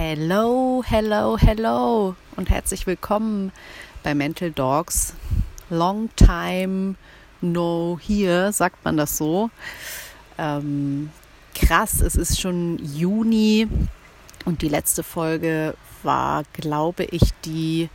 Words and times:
Hello, 0.00 0.84
hello, 0.86 1.36
hello 1.40 2.14
und 2.36 2.50
herzlich 2.50 2.86
willkommen 2.86 3.50
bei 4.04 4.14
Mental 4.14 4.52
Dogs. 4.52 5.14
Long 5.70 6.08
time 6.14 6.94
no 7.40 7.98
here, 8.00 8.52
sagt 8.52 8.84
man 8.84 8.96
das 8.96 9.16
so. 9.16 9.50
Ähm, 10.38 11.10
krass, 11.52 12.00
es 12.00 12.14
ist 12.14 12.40
schon 12.40 12.78
Juni 12.78 13.66
und 14.44 14.62
die 14.62 14.68
letzte 14.68 15.02
Folge 15.02 15.74
war, 16.04 16.44
glaube 16.52 17.02
ich, 17.02 17.32
die 17.44 17.88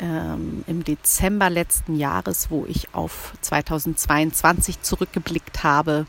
ähm, 0.00 0.62
im 0.66 0.84
Dezember 0.84 1.48
letzten 1.48 1.96
Jahres, 1.96 2.50
wo 2.50 2.66
ich 2.68 2.94
auf 2.94 3.32
2022 3.40 4.82
zurückgeblickt 4.82 5.64
habe. 5.64 6.04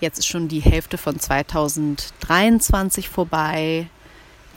Jetzt 0.00 0.18
ist 0.18 0.28
schon 0.28 0.48
die 0.48 0.60
Hälfte 0.60 0.96
von 0.96 1.20
2023 1.20 3.10
vorbei. 3.10 3.88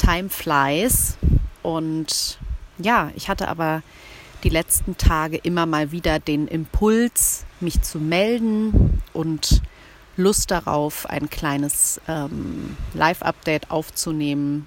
Time 0.01 0.29
flies. 0.29 1.17
Und 1.61 2.39
ja, 2.79 3.11
ich 3.15 3.29
hatte 3.29 3.47
aber 3.47 3.83
die 4.43 4.49
letzten 4.49 4.97
Tage 4.97 5.37
immer 5.37 5.65
mal 5.67 5.91
wieder 5.91 6.17
den 6.19 6.47
Impuls, 6.47 7.45
mich 7.59 7.81
zu 7.83 7.99
melden 7.99 9.03
und 9.13 9.61
Lust 10.17 10.49
darauf, 10.51 11.05
ein 11.05 11.29
kleines 11.29 12.01
ähm, 12.07 12.75
Live-Update 12.93 13.69
aufzunehmen 13.69 14.65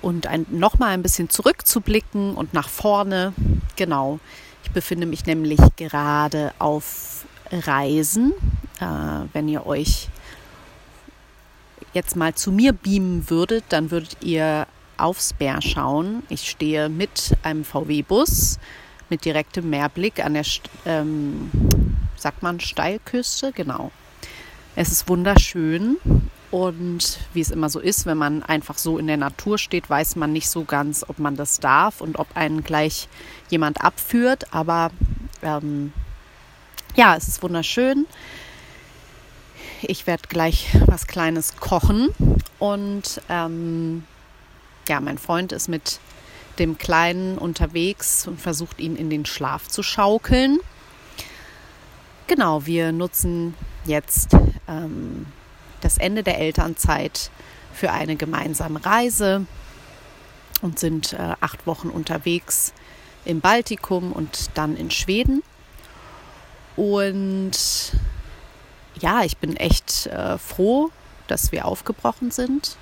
und 0.00 0.26
ein, 0.26 0.46
noch 0.50 0.78
mal 0.78 0.88
ein 0.88 1.02
bisschen 1.02 1.28
zurückzublicken 1.28 2.34
und 2.34 2.54
nach 2.54 2.68
vorne. 2.68 3.32
Genau, 3.76 4.20
ich 4.62 4.70
befinde 4.70 5.06
mich 5.06 5.26
nämlich 5.26 5.60
gerade 5.76 6.52
auf 6.58 7.24
Reisen. 7.50 8.32
Äh, 8.80 9.26
wenn 9.32 9.48
ihr 9.48 9.66
euch 9.66 10.08
jetzt 11.94 12.16
mal 12.16 12.34
zu 12.34 12.52
mir 12.52 12.72
beamen 12.72 13.30
würdet, 13.30 13.64
dann 13.70 13.90
würdet 13.90 14.18
ihr 14.20 14.66
aufs 14.96 15.32
Bär 15.32 15.62
schauen. 15.62 16.22
Ich 16.28 16.50
stehe 16.50 16.88
mit 16.88 17.36
einem 17.42 17.64
VW-Bus 17.64 18.58
mit 19.10 19.24
direktem 19.24 19.70
Meerblick 19.70 20.24
an 20.24 20.34
der, 20.34 20.44
ähm, 20.86 21.50
sagt 22.16 22.42
man, 22.42 22.60
Steilküste, 22.60 23.52
genau. 23.52 23.90
Es 24.76 24.90
ist 24.90 25.08
wunderschön 25.08 25.98
und 26.50 27.18
wie 27.32 27.40
es 27.40 27.50
immer 27.50 27.68
so 27.68 27.80
ist, 27.80 28.06
wenn 28.06 28.18
man 28.18 28.42
einfach 28.42 28.78
so 28.78 28.98
in 28.98 29.06
der 29.06 29.16
Natur 29.16 29.58
steht, 29.58 29.90
weiß 29.90 30.16
man 30.16 30.32
nicht 30.32 30.48
so 30.48 30.64
ganz, 30.64 31.04
ob 31.06 31.18
man 31.18 31.36
das 31.36 31.60
darf 31.60 32.00
und 32.00 32.18
ob 32.18 32.28
einen 32.36 32.64
gleich 32.64 33.08
jemand 33.50 33.82
abführt. 33.82 34.52
Aber 34.52 34.90
ähm, 35.42 35.92
ja, 36.96 37.16
es 37.16 37.28
ist 37.28 37.42
wunderschön. 37.42 38.06
Ich 39.86 40.06
werde 40.06 40.28
gleich 40.28 40.68
was 40.86 41.06
Kleines 41.06 41.56
kochen 41.56 42.08
und 42.58 43.20
ähm, 43.28 44.04
ja, 44.88 45.00
mein 45.00 45.18
Freund 45.18 45.52
ist 45.52 45.68
mit 45.68 46.00
dem 46.58 46.78
Kleinen 46.78 47.36
unterwegs 47.36 48.26
und 48.26 48.40
versucht 48.40 48.80
ihn 48.80 48.96
in 48.96 49.10
den 49.10 49.26
Schlaf 49.26 49.68
zu 49.68 49.82
schaukeln. 49.82 50.58
Genau, 52.26 52.64
wir 52.64 52.92
nutzen 52.92 53.54
jetzt 53.84 54.34
ähm, 54.68 55.26
das 55.80 55.98
Ende 55.98 56.22
der 56.22 56.38
Elternzeit 56.38 57.30
für 57.72 57.92
eine 57.92 58.16
gemeinsame 58.16 58.84
Reise 58.84 59.46
und 60.62 60.78
sind 60.78 61.12
äh, 61.12 61.34
acht 61.40 61.66
Wochen 61.66 61.90
unterwegs 61.90 62.72
im 63.24 63.40
Baltikum 63.40 64.12
und 64.12 64.50
dann 64.54 64.76
in 64.76 64.90
Schweden. 64.90 65.42
Und 66.76 67.52
ja, 69.00 69.22
ich 69.22 69.36
bin 69.38 69.56
echt 69.56 70.06
äh, 70.06 70.38
froh, 70.38 70.90
dass 71.26 71.52
wir 71.52 71.66
aufgebrochen 71.66 72.30
sind. 72.30 72.76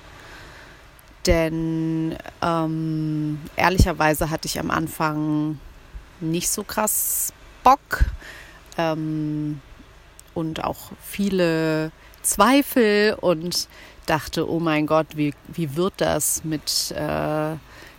Denn 1.25 2.17
ähm, 2.41 3.39
ehrlicherweise 3.55 4.29
hatte 4.29 4.47
ich 4.47 4.59
am 4.59 4.71
Anfang 4.71 5.59
nicht 6.19 6.49
so 6.49 6.63
krass 6.63 7.31
Bock 7.63 8.05
ähm, 8.77 9.61
und 10.33 10.63
auch 10.63 10.91
viele 11.01 11.91
Zweifel 12.21 13.15
und 13.19 13.67
dachte, 14.05 14.49
oh 14.49 14.59
mein 14.59 14.85
Gott, 14.85 15.07
wie, 15.15 15.33
wie 15.47 15.75
wird 15.75 15.93
das 15.97 16.43
mit 16.43 16.91
äh, 16.91 17.55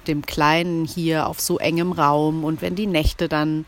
dem 0.06 0.26
Kleinen 0.26 0.84
hier 0.84 1.26
auf 1.26 1.40
so 1.40 1.58
engem 1.58 1.92
Raum 1.92 2.44
und 2.44 2.60
wenn 2.60 2.74
die 2.74 2.86
Nächte 2.86 3.28
dann 3.28 3.64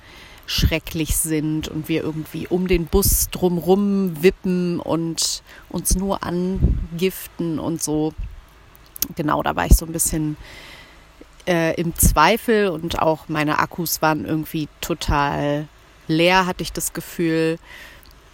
schrecklich 0.47 1.17
sind 1.17 1.69
und 1.69 1.89
wir 1.89 2.03
irgendwie 2.03 2.47
um 2.47 2.69
den 2.69 2.87
Bus 2.87 3.29
drumrum 3.31 4.23
wippen 4.23 4.81
und 4.81 5.43
uns 5.69 5.97
nur 5.97 6.23
angiften 6.23 7.59
und 7.59 7.83
so. 7.83 8.15
Genau, 9.17 9.43
da 9.43 9.57
war 9.57 9.67
ich 9.67 9.77
so 9.77 9.87
ein 9.87 9.93
bisschen 9.93 10.37
äh, 11.47 11.75
im 11.81 11.95
Zweifel 11.97 12.69
und 12.69 13.01
auch 13.01 13.29
meine 13.29 13.59
Akkus 13.59 14.03
waren 14.03 14.25
irgendwie 14.25 14.69
total 14.81 15.69
leer, 16.09 16.47
hatte 16.47 16.63
ich 16.63 16.73
das 16.73 16.93
Gefühl. 16.93 17.59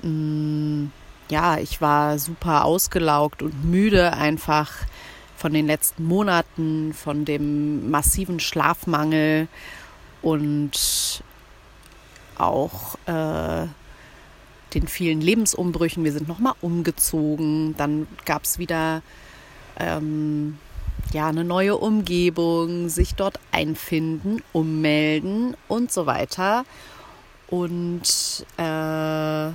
Mm, 0.02 0.86
ja, 1.30 1.58
ich 1.58 1.80
war 1.80 2.18
super 2.18 2.64
ausgelaugt 2.64 3.42
und 3.42 3.64
müde 3.64 4.12
einfach 4.12 4.70
von 5.36 5.52
den 5.52 5.66
letzten 5.66 6.04
Monaten, 6.04 6.92
von 6.92 7.24
dem 7.24 7.90
massiven 7.90 8.38
Schlafmangel 8.38 9.48
und 10.20 11.22
auch 12.42 12.96
äh, 13.06 13.66
den 14.74 14.88
vielen 14.88 15.20
Lebensumbrüchen. 15.20 16.04
Wir 16.04 16.12
sind 16.12 16.28
nochmal 16.28 16.54
umgezogen. 16.60 17.76
Dann 17.76 18.06
gab 18.24 18.44
es 18.44 18.58
wieder 18.58 19.02
ähm, 19.78 20.58
ja, 21.12 21.28
eine 21.28 21.44
neue 21.44 21.76
Umgebung, 21.76 22.88
sich 22.88 23.14
dort 23.14 23.38
einfinden, 23.50 24.42
ummelden 24.52 25.56
und 25.68 25.92
so 25.92 26.06
weiter. 26.06 26.64
Und 27.48 28.46
äh, 28.56 28.62
ja, 28.62 29.54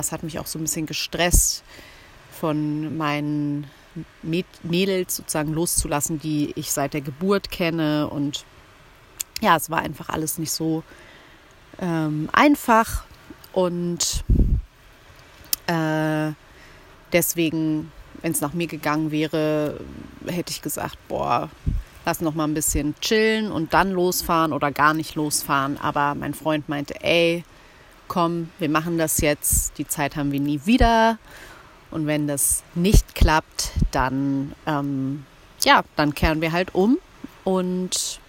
es 0.00 0.12
hat 0.12 0.22
mich 0.22 0.38
auch 0.38 0.46
so 0.46 0.58
ein 0.58 0.62
bisschen 0.62 0.86
gestresst, 0.86 1.62
von 2.32 2.96
meinen 2.96 3.66
Mädels 4.62 5.16
sozusagen 5.16 5.52
loszulassen, 5.52 6.20
die 6.20 6.52
ich 6.54 6.72
seit 6.72 6.94
der 6.94 7.00
Geburt 7.00 7.50
kenne. 7.50 8.08
Und 8.08 8.44
ja, 9.40 9.56
es 9.56 9.70
war 9.70 9.80
einfach 9.80 10.08
alles 10.08 10.38
nicht 10.38 10.52
so 10.52 10.82
ähm, 11.80 12.28
einfach 12.32 13.04
und 13.52 14.24
äh, 15.66 16.32
deswegen, 17.12 17.92
wenn 18.22 18.32
es 18.32 18.40
nach 18.40 18.52
mir 18.52 18.66
gegangen 18.66 19.10
wäre, 19.10 19.80
hätte 20.26 20.52
ich 20.52 20.62
gesagt, 20.62 20.96
boah, 21.08 21.50
lass 22.04 22.20
noch 22.20 22.34
mal 22.34 22.44
ein 22.44 22.54
bisschen 22.54 22.94
chillen 23.00 23.50
und 23.52 23.74
dann 23.74 23.92
losfahren 23.92 24.52
oder 24.52 24.72
gar 24.72 24.94
nicht 24.94 25.14
losfahren. 25.14 25.76
Aber 25.78 26.14
mein 26.14 26.34
Freund 26.34 26.68
meinte, 26.68 27.02
ey, 27.02 27.44
komm, 28.08 28.50
wir 28.58 28.70
machen 28.70 28.98
das 28.98 29.20
jetzt, 29.20 29.76
die 29.78 29.86
Zeit 29.86 30.16
haben 30.16 30.32
wir 30.32 30.40
nie 30.40 30.60
wieder. 30.64 31.18
Und 31.90 32.06
wenn 32.06 32.26
das 32.26 32.62
nicht 32.74 33.14
klappt, 33.14 33.72
dann, 33.90 34.54
ähm, 34.66 35.24
ja, 35.64 35.82
dann 35.96 36.14
kehren 36.14 36.40
wir 36.40 36.52
halt 36.52 36.74
um 36.74 36.98
und 37.44 38.20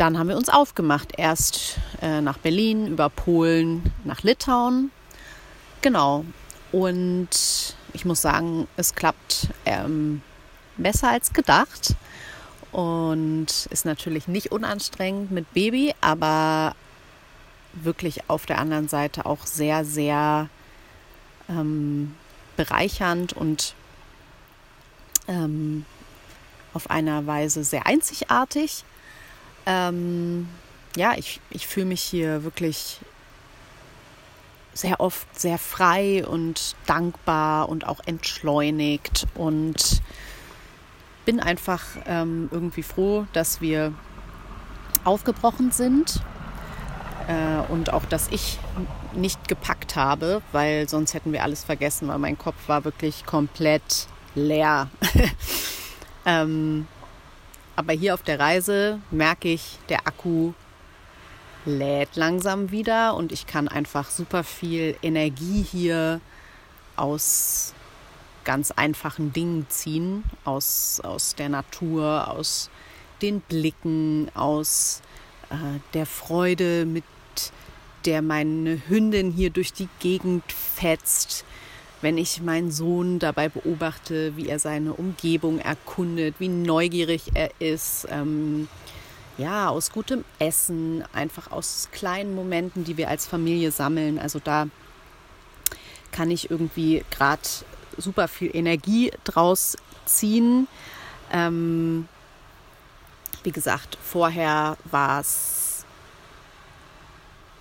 dann 0.00 0.18
haben 0.18 0.28
wir 0.28 0.36
uns 0.36 0.48
aufgemacht. 0.48 1.12
Erst 1.18 1.78
äh, 2.00 2.22
nach 2.22 2.38
Berlin, 2.38 2.86
über 2.86 3.10
Polen, 3.10 3.92
nach 4.04 4.22
Litauen. 4.22 4.90
Genau. 5.82 6.24
Und 6.72 7.28
ich 7.92 8.04
muss 8.06 8.22
sagen, 8.22 8.66
es 8.76 8.94
klappt 8.94 9.48
ähm, 9.66 10.22
besser 10.78 11.10
als 11.10 11.34
gedacht. 11.34 11.96
Und 12.72 13.46
ist 13.70 13.84
natürlich 13.84 14.26
nicht 14.26 14.52
unanstrengend 14.52 15.32
mit 15.32 15.52
Baby, 15.52 15.92
aber 16.00 16.74
wirklich 17.74 18.30
auf 18.30 18.46
der 18.46 18.58
anderen 18.58 18.88
Seite 18.88 19.26
auch 19.26 19.44
sehr, 19.44 19.84
sehr 19.84 20.48
ähm, 21.48 22.14
bereichernd 22.56 23.32
und 23.34 23.74
ähm, 25.28 25.84
auf 26.72 26.88
einer 26.90 27.26
Weise 27.26 27.64
sehr 27.64 27.86
einzigartig. 27.86 28.84
Ähm, 29.66 30.48
ja, 30.96 31.14
ich, 31.16 31.40
ich 31.50 31.66
fühle 31.66 31.86
mich 31.86 32.02
hier 32.02 32.44
wirklich 32.44 33.00
sehr 34.72 35.00
oft 35.00 35.38
sehr 35.38 35.58
frei 35.58 36.24
und 36.26 36.74
dankbar 36.86 37.68
und 37.68 37.86
auch 37.86 38.00
entschleunigt 38.06 39.26
und 39.34 40.00
bin 41.24 41.40
einfach 41.40 41.82
ähm, 42.06 42.48
irgendwie 42.50 42.82
froh, 42.82 43.26
dass 43.32 43.60
wir 43.60 43.92
aufgebrochen 45.04 45.70
sind 45.70 46.20
äh, 47.28 47.72
und 47.72 47.92
auch, 47.92 48.04
dass 48.04 48.28
ich 48.28 48.58
nicht 49.14 49.48
gepackt 49.48 49.96
habe, 49.96 50.42
weil 50.52 50.88
sonst 50.88 51.14
hätten 51.14 51.32
wir 51.32 51.42
alles 51.42 51.64
vergessen, 51.64 52.08
weil 52.08 52.18
mein 52.18 52.38
Kopf 52.38 52.56
war 52.68 52.84
wirklich 52.84 53.24
komplett 53.26 54.06
leer. 54.34 54.88
ähm, 56.24 56.86
aber 57.80 57.94
hier 57.94 58.12
auf 58.12 58.22
der 58.22 58.38
Reise 58.38 59.00
merke 59.10 59.48
ich, 59.48 59.78
der 59.88 60.06
Akku 60.06 60.52
lädt 61.64 62.14
langsam 62.14 62.70
wieder 62.70 63.14
und 63.14 63.32
ich 63.32 63.46
kann 63.46 63.68
einfach 63.68 64.10
super 64.10 64.44
viel 64.44 64.96
Energie 65.00 65.62
hier 65.62 66.20
aus 66.96 67.72
ganz 68.44 68.70
einfachen 68.70 69.32
Dingen 69.32 69.64
ziehen, 69.70 70.24
aus, 70.44 71.00
aus 71.02 71.34
der 71.36 71.48
Natur, 71.48 72.28
aus 72.28 72.68
den 73.22 73.40
Blicken, 73.40 74.30
aus 74.34 75.00
äh, 75.48 75.78
der 75.94 76.04
Freude, 76.04 76.84
mit 76.84 77.04
der 78.04 78.20
meine 78.20 78.82
Hündin 78.88 79.30
hier 79.30 79.48
durch 79.48 79.72
die 79.72 79.88
Gegend 80.00 80.44
fetzt, 80.52 81.46
wenn 82.02 82.18
ich 82.18 82.40
meinen 82.40 82.70
Sohn 82.70 83.18
dabei 83.18 83.48
beobachte, 83.48 84.36
wie 84.36 84.48
er 84.48 84.58
seine 84.58 84.94
Umgebung 84.94 85.58
erkundet, 85.58 86.36
wie 86.38 86.48
neugierig 86.48 87.32
er 87.34 87.50
ist, 87.60 88.06
ähm, 88.10 88.68
ja, 89.36 89.68
aus 89.68 89.90
gutem 89.90 90.24
Essen, 90.38 91.04
einfach 91.12 91.50
aus 91.50 91.88
kleinen 91.92 92.34
Momenten, 92.34 92.84
die 92.84 92.96
wir 92.96 93.08
als 93.08 93.26
Familie 93.26 93.70
sammeln. 93.70 94.18
Also 94.18 94.38
da 94.38 94.66
kann 96.12 96.30
ich 96.30 96.50
irgendwie 96.50 97.04
gerade 97.10 97.42
super 97.96 98.28
viel 98.28 98.54
Energie 98.54 99.12
draus 99.24 99.76
ziehen. 100.04 100.68
Ähm, 101.32 102.08
wie 103.42 103.52
gesagt, 103.52 103.96
vorher 104.02 104.76
war 104.90 105.20
es 105.20 105.59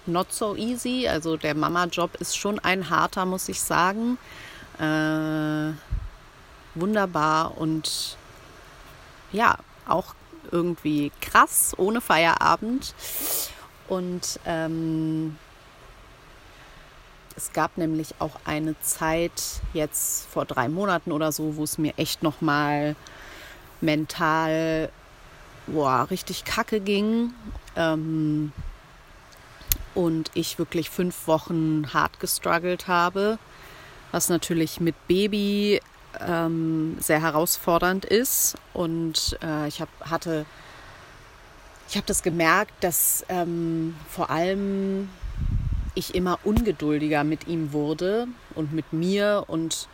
not 0.09 0.31
so 0.31 0.55
easy. 0.55 1.07
Also 1.07 1.37
der 1.37 1.55
Mama-Job 1.55 2.15
ist 2.19 2.37
schon 2.37 2.59
ein 2.59 2.89
harter, 2.89 3.25
muss 3.25 3.49
ich 3.49 3.61
sagen. 3.61 4.17
Äh, 4.79 5.73
wunderbar 6.75 7.57
und 7.57 8.17
ja, 9.31 9.57
auch 9.87 10.15
irgendwie 10.51 11.11
krass, 11.21 11.73
ohne 11.77 12.01
Feierabend. 12.01 12.93
Und 13.87 14.39
ähm, 14.45 15.37
es 17.35 17.53
gab 17.53 17.77
nämlich 17.77 18.15
auch 18.19 18.35
eine 18.45 18.79
Zeit, 18.81 19.61
jetzt 19.73 20.27
vor 20.27 20.45
drei 20.45 20.69
Monaten 20.69 21.11
oder 21.11 21.31
so, 21.31 21.55
wo 21.55 21.63
es 21.63 21.77
mir 21.77 21.93
echt 21.97 22.23
nochmal 22.23 22.95
mental 23.81 24.89
boah, 25.71 26.07
richtig 26.09 26.45
kacke 26.45 26.79
ging. 26.79 27.33
Ähm, 27.75 28.51
und 29.95 30.31
ich 30.33 30.59
wirklich 30.59 30.89
fünf 30.89 31.27
Wochen 31.27 31.93
hart 31.93 32.19
gestruggelt 32.19 32.87
habe, 32.87 33.39
was 34.11 34.29
natürlich 34.29 34.79
mit 34.79 34.95
Baby 35.07 35.81
ähm, 36.19 36.97
sehr 36.99 37.21
herausfordernd 37.21 38.05
ist. 38.05 38.55
Und 38.73 39.37
äh, 39.43 39.67
ich 39.67 39.81
hab, 39.81 39.89
hatte, 40.01 40.45
ich 41.89 41.95
habe 41.95 42.07
das 42.07 42.23
gemerkt, 42.23 42.73
dass 42.81 43.25
ähm, 43.29 43.95
vor 44.09 44.29
allem 44.29 45.09
ich 45.95 46.15
immer 46.15 46.39
ungeduldiger 46.43 47.23
mit 47.23 47.47
ihm 47.47 47.73
wurde 47.73 48.27
und 48.55 48.73
mit 48.73 48.93
mir 48.93 49.43
und 49.47 49.87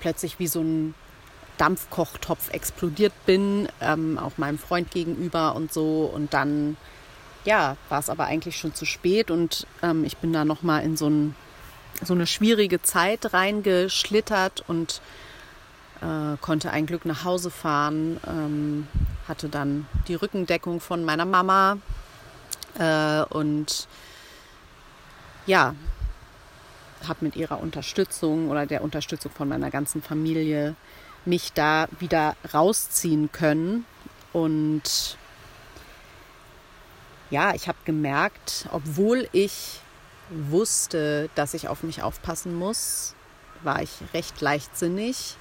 plötzlich 0.00 0.38
wie 0.38 0.46
so 0.46 0.60
ein 0.60 0.94
Dampfkochtopf 1.58 2.50
explodiert 2.50 3.12
bin, 3.26 3.68
ähm, 3.80 4.18
auch 4.18 4.38
meinem 4.38 4.58
Freund 4.58 4.90
gegenüber 4.90 5.54
und 5.54 5.72
so. 5.72 6.10
Und 6.12 6.34
dann, 6.34 6.76
ja, 7.44 7.76
war 7.88 7.98
es 7.98 8.08
aber 8.10 8.24
eigentlich 8.24 8.56
schon 8.56 8.74
zu 8.74 8.84
spät 8.84 9.30
und 9.30 9.66
ähm, 9.82 10.04
ich 10.04 10.16
bin 10.16 10.32
da 10.32 10.44
nochmal 10.44 10.82
in 10.82 10.96
so, 10.96 11.08
ein, 11.08 11.34
so 12.02 12.14
eine 12.14 12.26
schwierige 12.26 12.82
Zeit 12.82 13.32
reingeschlittert 13.32 14.64
und 14.66 15.00
äh, 16.00 16.36
konnte 16.40 16.70
ein 16.70 16.86
Glück 16.86 17.04
nach 17.04 17.24
Hause 17.24 17.50
fahren, 17.50 18.18
ähm, 18.26 18.88
hatte 19.28 19.48
dann 19.48 19.86
die 20.08 20.14
Rückendeckung 20.14 20.80
von 20.80 21.04
meiner 21.04 21.24
Mama 21.24 21.78
äh, 22.78 23.22
und 23.24 23.88
ja, 25.46 25.74
habe 27.06 27.24
mit 27.24 27.36
ihrer 27.36 27.60
Unterstützung 27.60 28.48
oder 28.50 28.66
der 28.66 28.82
Unterstützung 28.82 29.30
von 29.32 29.48
meiner 29.48 29.70
ganzen 29.70 30.02
Familie 30.02 30.74
mich 31.24 31.52
da 31.52 31.86
wieder 31.98 32.36
rausziehen 32.52 33.30
können. 33.32 33.84
Und 34.32 35.16
ja, 37.34 37.52
ich 37.52 37.66
habe 37.66 37.78
gemerkt, 37.84 38.68
obwohl 38.70 39.28
ich 39.32 39.80
wusste, 40.30 41.28
dass 41.34 41.52
ich 41.52 41.66
auf 41.66 41.82
mich 41.82 42.00
aufpassen 42.00 42.54
muss, 42.54 43.16
war 43.64 43.82
ich 43.82 43.90
recht 44.14 44.40
leichtsinnig. 44.40 45.34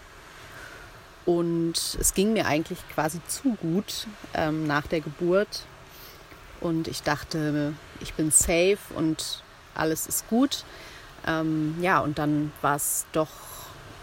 Und 1.28 1.76
es 2.00 2.16
ging 2.16 2.34
mir 2.34 2.48
eigentlich 2.48 2.80
quasi 2.96 3.22
zu 3.28 3.54
gut 3.62 4.08
ähm, 4.34 4.66
nach 4.66 4.88
der 4.88 5.02
Geburt. 5.02 5.68
Und 6.62 6.88
ich 6.88 7.04
dachte, 7.04 7.74
ich 8.00 8.16
bin 8.16 8.32
safe 8.32 8.80
und 8.96 9.44
alles 9.76 10.08
ist 10.08 10.28
gut. 10.30 10.66
Ähm, 11.28 11.76
ja, 11.80 12.00
und 12.00 12.18
dann 12.18 12.52
war 12.64 12.76
es 12.76 13.06
doch 13.12 13.30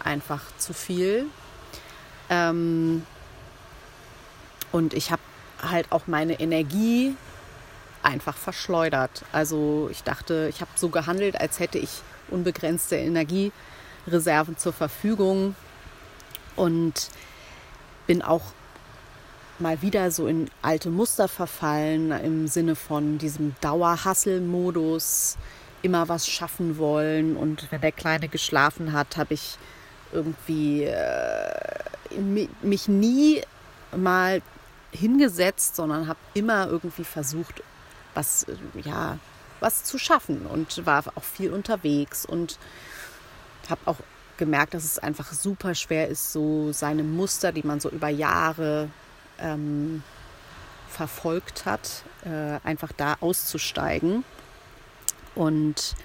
einfach 0.01 0.43
zu 0.57 0.73
viel. 0.73 1.25
Ähm, 2.29 3.05
und 4.71 4.93
ich 4.93 5.11
habe 5.11 5.21
halt 5.61 5.91
auch 5.91 6.07
meine 6.07 6.39
Energie 6.39 7.17
einfach 8.03 8.37
verschleudert. 8.37 9.23
Also 9.31 9.89
ich 9.91 10.03
dachte, 10.03 10.47
ich 10.49 10.61
habe 10.61 10.71
so 10.75 10.89
gehandelt, 10.89 11.39
als 11.39 11.59
hätte 11.59 11.77
ich 11.77 12.01
unbegrenzte 12.29 12.95
Energiereserven 12.95 14.57
zur 14.57 14.73
Verfügung 14.73 15.55
und 16.55 17.09
bin 18.07 18.21
auch 18.21 18.53
mal 19.59 19.81
wieder 19.81 20.11
so 20.11 20.27
in 20.27 20.49
alte 20.61 20.89
Muster 20.89 21.27
verfallen 21.27 22.11
im 22.11 22.47
Sinne 22.47 22.75
von 22.75 23.17
diesem 23.17 23.55
Dauerhassel-Modus 23.61 25.37
immer 25.83 26.09
was 26.09 26.27
schaffen 26.27 26.77
wollen. 26.77 27.35
Und 27.35 27.71
wenn 27.71 27.81
der 27.81 27.91
Kleine 27.91 28.27
geschlafen 28.27 28.93
hat, 28.93 29.17
habe 29.17 29.35
ich 29.35 29.57
irgendwie 30.11 30.83
äh, 30.83 31.51
mich 32.61 32.87
nie 32.87 33.41
mal 33.95 34.41
hingesetzt, 34.91 35.75
sondern 35.75 36.07
habe 36.07 36.19
immer 36.33 36.67
irgendwie 36.67 37.03
versucht, 37.03 37.63
was, 38.13 38.45
ja, 38.83 39.17
was 39.59 39.83
zu 39.83 39.97
schaffen 39.97 40.45
und 40.45 40.85
war 40.85 41.03
auch 41.15 41.23
viel 41.23 41.53
unterwegs 41.53 42.25
und 42.25 42.57
habe 43.69 43.81
auch 43.85 43.97
gemerkt, 44.37 44.73
dass 44.73 44.83
es 44.83 44.99
einfach 44.99 45.31
super 45.33 45.75
schwer 45.75 46.07
ist, 46.07 46.33
so 46.33 46.71
seine 46.71 47.03
Muster, 47.03 47.51
die 47.51 47.63
man 47.63 47.79
so 47.79 47.89
über 47.89 48.09
Jahre 48.09 48.89
ähm, 49.39 50.03
verfolgt 50.89 51.65
hat, 51.65 52.03
äh, 52.25 52.59
einfach 52.67 52.91
da 52.91 53.17
auszusteigen. 53.21 54.23
Und 55.35 55.95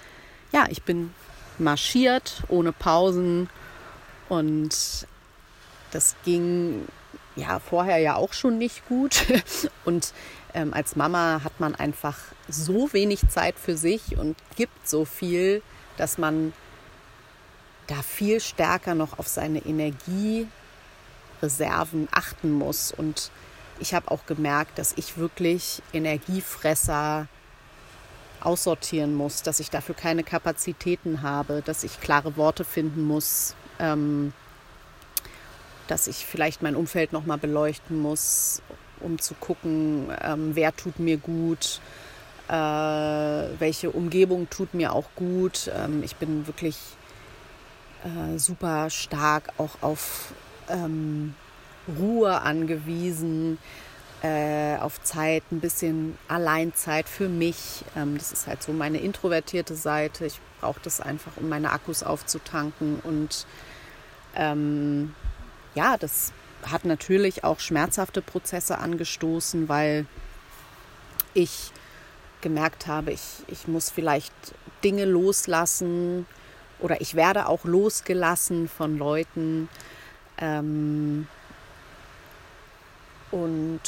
ja, 0.52 0.67
ich 0.69 0.82
bin 0.82 1.14
marschiert 1.59 2.43
ohne 2.49 2.73
Pausen 2.73 3.49
und 4.28 5.07
das 5.90 6.14
ging 6.25 6.87
ja 7.37 7.59
vorher 7.59 7.99
ja 7.99 8.16
auch 8.16 8.33
schon 8.33 8.59
nicht 8.59 8.87
gut. 8.88 9.25
Und 9.85 10.12
ähm, 10.56 10.72
als 10.72 10.96
Mama 10.96 11.42
hat 11.44 11.60
man 11.60 11.75
einfach 11.75 12.16
so 12.48 12.92
wenig 12.94 13.28
Zeit 13.28 13.58
für 13.58 13.76
sich 13.76 14.16
und 14.18 14.36
gibt 14.56 14.88
so 14.88 15.04
viel, 15.04 15.62
dass 15.98 16.16
man 16.16 16.54
da 17.86 18.02
viel 18.02 18.40
stärker 18.40 18.94
noch 18.94 19.18
auf 19.18 19.28
seine 19.28 19.58
Energiereserven 19.64 20.48
achten 22.10 22.50
muss. 22.52 22.90
Und 22.90 23.30
ich 23.78 23.92
habe 23.92 24.10
auch 24.10 24.25
gemerkt, 24.25 24.78
dass 24.78 24.94
ich 24.96 25.18
wirklich 25.18 25.82
Energiefresser 25.92 27.28
aussortieren 28.40 29.14
muss, 29.14 29.42
dass 29.42 29.60
ich 29.60 29.68
dafür 29.68 29.94
keine 29.94 30.25
Kapazitäten 30.25 31.20
habe, 31.20 31.62
dass 31.64 31.84
ich 31.84 32.00
klare 32.00 32.38
Worte 32.38 32.64
finden 32.64 33.02
muss, 33.02 33.54
ähm, 33.78 34.32
dass 35.86 36.06
ich 36.06 36.25
vielleicht 36.25 36.62
mein 36.62 36.76
Umfeld 36.76 37.12
nochmal 37.12 37.38
beleuchten 37.38 38.00
muss, 38.00 38.62
um 39.00 39.19
zu 39.19 39.35
gucken, 39.35 40.09
ähm, 40.23 40.50
wer 40.55 40.75
tut 40.75 40.99
mir 40.99 41.17
gut, 41.17 41.81
äh, 42.49 42.53
welche 42.53 43.91
Umgebung 43.91 44.49
tut 44.50 44.75
mir 44.75 44.93
auch 44.93 45.09
gut. 45.17 45.71
Ähm, 45.75 46.03
ich 46.03 46.17
bin 46.17 46.47
wirklich 46.47 46.76
äh, 48.05 48.38
super 48.38 48.91
stark 48.91 49.53
auch 49.59 49.83
auf 49.83 50.33
ähm, 50.69 51.35
Ruhe 51.99 52.41
angewiesen 52.41 53.59
äh, 54.23 54.76
auf 54.79 55.03
Zeit, 55.03 55.43
ein 55.50 55.61
bisschen 55.61 56.17
Alleinzeit 56.29 57.09
für 57.09 57.29
mich. 57.29 57.85
Ähm, 57.97 58.17
das 58.17 58.33
ist 58.33 58.47
halt 58.47 58.62
so 58.62 58.73
meine 58.73 58.99
introvertierte 58.99 59.75
Seite. 59.75 60.26
Ich 60.26 60.41
brauche 60.61 60.81
das 60.83 61.00
einfach, 61.00 61.33
um 61.37 61.49
meine 61.49 61.71
Akkus 61.73 62.03
aufzutanken. 62.03 62.99
Und 63.03 63.47
ähm, 64.35 65.15
ja, 65.75 65.97
das 65.97 66.33
hat 66.70 66.85
natürlich 66.85 67.44
auch 67.44 67.61
schmerzhafte 67.61 68.23
Prozesse 68.23 68.78
angestoßen, 68.78 69.68
weil 69.68 70.06
ich 71.35 71.73
gemerkt 72.40 72.87
habe, 72.87 73.12
ich, 73.12 73.23
ich 73.46 73.68
muss 73.68 73.90
vielleicht 73.90 74.32
Dinge 74.85 75.04
loslassen 75.04 76.26
oder 76.80 77.00
ich 77.00 77.14
werde 77.14 77.46
auch 77.46 77.64
losgelassen 77.64 78.68
von 78.68 78.99
Leuten. 78.99 79.68
Ähm, 80.38 81.26
und 83.30 83.80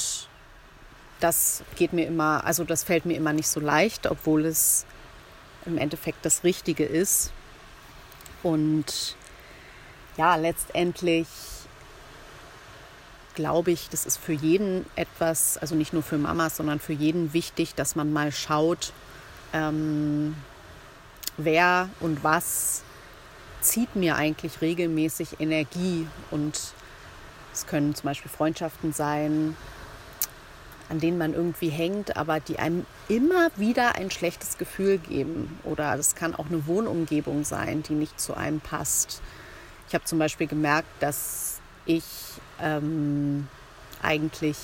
das 1.21 1.63
geht 1.77 1.93
mir 1.93 2.07
immer, 2.07 2.45
also 2.45 2.65
das 2.65 2.85
fällt 2.85 3.07
mir 3.07 3.17
immer 3.17 3.33
nicht 3.33 3.49
so 3.49 3.61
leicht, 3.61 4.07
obwohl 4.07 4.45
es 4.45 4.87
im 5.67 5.79
Endeffekt 5.79 6.25
das 6.25 6.45
Richtige 6.45 6.85
ist. 6.85 7.33
Und 8.43 9.17
ja, 10.17 10.37
letztendlich 10.37 11.27
glaube 13.39 13.71
ich, 13.71 13.89
das 13.89 14.05
ist 14.05 14.19
für 14.19 14.33
jeden 14.33 14.85
etwas, 14.97 15.59
also 15.59 15.77
nicht 15.77 15.93
nur 15.93 16.03
für 16.03 16.19
Mamas, 16.19 16.57
sondern 16.57 16.81
für 16.81 16.93
jeden 16.93 17.33
wichtig, 17.33 17.77
dass 17.77 17.95
man 17.95 18.13
mal 18.13 18.33
schaut, 18.33 18.93
ähm, 19.53 20.35
wer 21.37 21.89
und 22.01 22.25
was 22.25 22.83
zieht 23.61 23.95
mir 23.95 24.17
eigentlich 24.17 24.61
regelmäßig 24.61 25.39
Energie. 25.39 26.09
Und 26.33 26.59
es 27.55 27.69
können 27.69 27.95
zum 27.95 28.09
Beispiel 28.09 28.29
Freundschaften 28.29 28.93
sein, 28.93 29.57
an 30.89 30.99
denen 30.99 31.17
man 31.17 31.33
irgendwie 31.33 31.69
hängt, 31.69 32.17
aber 32.17 32.41
die 32.41 32.59
einem 32.59 32.87
immer 33.07 33.51
wieder 33.55 33.95
ein 33.95 34.11
schlechtes 34.11 34.59
Gefühl 34.59 34.99
geben. 34.99 35.61
Oder 35.63 35.95
es 35.95 36.17
kann 36.17 36.35
auch 36.35 36.47
eine 36.47 36.67
Wohnumgebung 36.67 37.45
sein, 37.45 37.85
die 37.85 37.95
nicht 37.95 38.21
zu 38.21 38.35
einem 38.35 38.59
passt. 38.59 39.23
Ich 39.87 39.95
habe 39.95 40.05
zum 40.05 40.19
Beispiel 40.19 40.49
gemerkt, 40.49 40.89
dass 40.99 41.61
ich 41.87 42.03
ähm, 42.61 43.49
eigentlich 44.03 44.57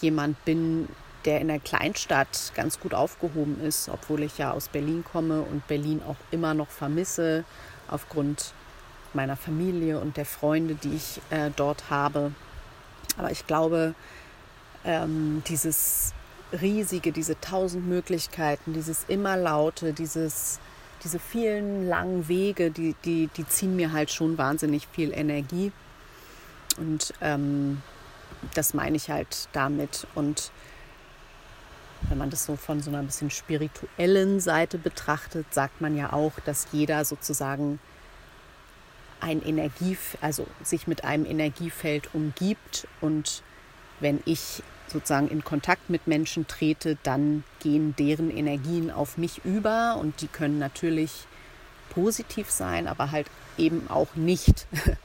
jemand 0.00 0.42
bin, 0.44 0.88
der 1.24 1.40
in 1.40 1.48
der 1.48 1.60
Kleinstadt 1.60 2.52
ganz 2.54 2.80
gut 2.80 2.94
aufgehoben 2.94 3.60
ist, 3.60 3.88
obwohl 3.88 4.22
ich 4.22 4.38
ja 4.38 4.52
aus 4.52 4.68
Berlin 4.68 5.04
komme 5.04 5.42
und 5.42 5.66
Berlin 5.66 6.02
auch 6.06 6.16
immer 6.30 6.54
noch 6.54 6.68
vermisse 6.68 7.44
aufgrund 7.88 8.54
meiner 9.12 9.36
Familie 9.36 10.00
und 10.00 10.16
der 10.16 10.24
Freunde, 10.24 10.74
die 10.76 10.94
ich 10.94 11.20
äh, 11.30 11.50
dort 11.54 11.90
habe. 11.90 12.32
Aber 13.18 13.30
ich 13.30 13.46
glaube, 13.46 13.94
ähm, 14.84 15.42
dieses 15.46 16.14
riesige, 16.60 17.12
diese 17.12 17.38
tausend 17.40 17.86
Möglichkeiten, 17.86 18.72
dieses 18.72 19.04
immer 19.08 19.36
laute, 19.36 19.92
dieses, 19.92 20.58
diese 21.04 21.18
vielen 21.18 21.88
langen 21.88 22.28
Wege, 22.28 22.70
die, 22.70 22.94
die, 23.04 23.28
die 23.36 23.46
ziehen 23.46 23.76
mir 23.76 23.92
halt 23.92 24.10
schon 24.10 24.38
wahnsinnig 24.38 24.88
viel 24.88 25.12
Energie. 25.12 25.72
Und 26.80 27.14
ähm, 27.20 27.82
das 28.54 28.74
meine 28.74 28.96
ich 28.96 29.10
halt 29.10 29.48
damit. 29.52 30.06
Und 30.14 30.50
wenn 32.08 32.18
man 32.18 32.30
das 32.30 32.46
so 32.46 32.56
von 32.56 32.80
so 32.80 32.90
einer 32.90 33.02
bisschen 33.02 33.30
spirituellen 33.30 34.40
Seite 34.40 34.78
betrachtet, 34.78 35.52
sagt 35.52 35.80
man 35.80 35.96
ja 35.96 36.12
auch, 36.12 36.32
dass 36.44 36.68
jeder 36.72 37.04
sozusagen 37.04 37.78
ein 39.20 39.42
Energie, 39.42 39.98
also 40.22 40.46
sich 40.62 40.86
mit 40.86 41.04
einem 41.04 41.26
Energiefeld 41.26 42.14
umgibt 42.14 42.88
und 43.02 43.42
wenn 44.00 44.20
ich 44.24 44.62
sozusagen 44.86 45.28
in 45.28 45.44
Kontakt 45.44 45.90
mit 45.90 46.06
Menschen 46.06 46.46
trete, 46.46 46.96
dann 47.02 47.44
gehen 47.60 47.94
deren 47.96 48.30
Energien 48.30 48.90
auf 48.90 49.18
mich 49.18 49.44
über 49.44 49.98
und 50.00 50.22
die 50.22 50.26
können 50.26 50.58
natürlich 50.58 51.26
positiv 51.90 52.50
sein, 52.50 52.88
aber 52.88 53.10
halt 53.10 53.26
eben 53.58 53.88
auch 53.90 54.14
nicht. 54.14 54.66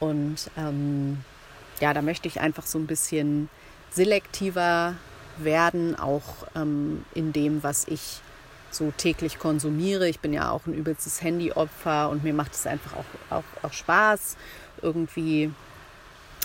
Und 0.00 0.50
ähm, 0.56 1.18
ja, 1.80 1.94
da 1.94 2.02
möchte 2.02 2.26
ich 2.26 2.40
einfach 2.40 2.66
so 2.66 2.78
ein 2.78 2.86
bisschen 2.86 3.48
selektiver 3.90 4.94
werden, 5.38 5.98
auch 5.98 6.46
ähm, 6.54 7.04
in 7.14 7.32
dem, 7.32 7.62
was 7.62 7.86
ich 7.86 8.20
so 8.70 8.92
täglich 8.96 9.38
konsumiere. 9.38 10.08
Ich 10.08 10.20
bin 10.20 10.32
ja 10.32 10.50
auch 10.50 10.66
ein 10.66 10.74
übelstes 10.74 11.22
Handyopfer 11.22 12.08
und 12.08 12.24
mir 12.24 12.34
macht 12.34 12.54
es 12.54 12.66
einfach 12.66 12.92
auch, 12.94 13.38
auch, 13.38 13.64
auch 13.64 13.72
Spaß, 13.72 14.36
irgendwie 14.82 15.50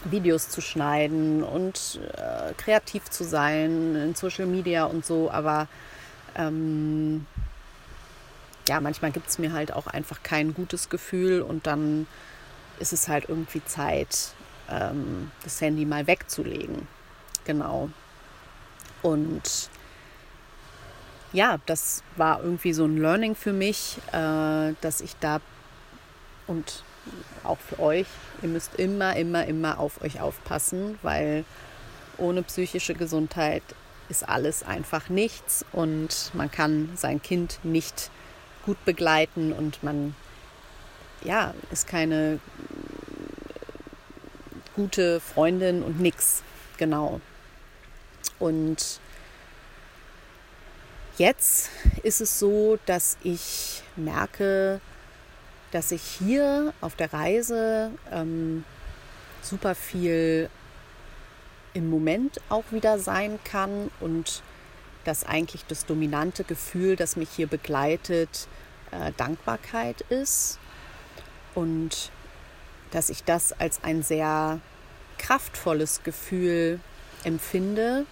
Videos 0.06 0.50
zu 0.50 0.62
schneiden 0.62 1.44
und 1.44 2.00
äh, 2.14 2.54
kreativ 2.58 3.10
zu 3.10 3.24
sein 3.24 3.96
in 3.96 4.16
Social 4.16 4.46
Media 4.46 4.86
und 4.86 5.06
so. 5.06 5.32
Aber 5.32 5.68
ähm, 6.36 7.26
ja, 8.68 8.82
manchmal 8.82 9.12
gibt 9.12 9.28
es 9.28 9.40
mir 9.40 9.54
halt 9.54 9.72
auch 9.72 9.88
einfach 9.88 10.24
kein 10.24 10.54
gutes 10.54 10.90
Gefühl 10.90 11.42
und 11.42 11.68
dann 11.68 12.08
ist 12.80 12.94
es 12.94 13.08
halt 13.08 13.30
irgendwie 13.30 13.64
Zeit, 13.66 14.34
ähm, 14.70 15.32
das 15.44 15.62
Handy 15.62 15.86
mal 15.86 16.08
wegzulegen. 16.08 16.88
Genau. 17.46 17.90
Und 19.02 19.70
ja, 21.34 21.60
das 21.66 22.02
war 22.16 22.42
irgendwie 22.42 22.74
so 22.74 22.86
ein 22.86 22.98
Learning 22.98 23.36
für 23.36 23.54
mich, 23.54 23.98
äh, 24.12 24.74
dass 24.82 25.02
ich 25.02 25.16
da 25.20 25.42
und 26.48 26.84
auch 27.44 27.60
für 27.60 27.80
euch, 27.80 28.08
ihr 28.42 28.50
müsst 28.50 28.76
immer, 28.76 29.16
immer, 29.16 29.46
immer 29.46 29.80
auf 29.80 30.02
euch 30.02 30.22
aufpassen, 30.22 30.98
weil 31.02 31.46
ohne 32.18 32.44
psychische 32.44 32.94
Gesundheit 32.94 33.64
ist 34.10 34.28
alles 34.28 34.64
einfach 34.64 35.10
nichts 35.10 35.66
und 35.72 36.32
man 36.34 36.50
kann 36.50 36.90
sein 36.96 37.22
Kind 37.22 37.60
nicht 37.64 38.10
gut 38.66 38.84
begleiten 38.86 39.52
und 39.52 39.84
man 39.84 40.16
ja, 41.26 41.54
ist 41.72 41.88
keine 41.88 42.40
gute 44.76 45.20
Freundin 45.20 45.84
und 45.84 46.00
nix. 46.00 46.44
Genau. 46.78 47.20
Und 48.40 49.00
jetzt 51.18 51.70
ist 52.04 52.22
es 52.22 52.40
so, 52.40 52.78
dass 52.86 53.18
ich 53.24 53.84
merke, 53.96 54.82
dass 55.72 55.92
ich 55.92 56.02
hier 56.02 56.74
auf 56.82 56.96
der 56.96 57.14
Reise 57.14 57.92
ähm, 58.12 58.64
super 59.42 59.76
viel 59.76 60.50
im 61.74 61.90
Moment 61.90 62.40
auch 62.50 62.66
wieder 62.72 63.00
sein 63.00 63.40
kann 63.44 63.90
und 64.00 64.42
dass 65.06 65.26
eigentlich 65.26 65.66
das 65.68 65.86
dominante 65.86 66.44
Gefühl, 66.44 66.96
das 66.96 67.16
mich 67.16 67.30
hier 67.30 67.48
begleitet, 67.48 68.48
äh, 68.92 69.12
Dankbarkeit 69.18 70.02
ist 70.10 70.60
und 71.56 72.12
dass 72.92 73.10
ich 73.10 73.24
das 73.24 73.52
als 73.54 73.84
ein 73.84 74.04
sehr 74.04 74.60
kraftvolles 75.18 76.04
Gefühl 76.04 76.80
empfinde, 77.24 78.06